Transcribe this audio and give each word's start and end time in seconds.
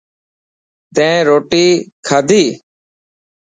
تين 0.95 1.17
روتي 1.27 1.65
کاڌي. 2.07 2.45